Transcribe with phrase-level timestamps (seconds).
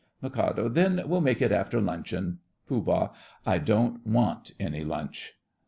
[0.23, 0.73] MIK.
[0.73, 2.39] Then we'll make it after luncheon.
[2.67, 3.11] POOH.
[3.45, 5.33] I don't want any lunch.